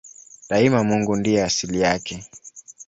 [0.49, 2.15] Daima Mungu ndiye asili yake.